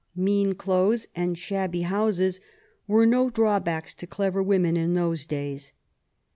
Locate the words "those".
4.95-5.27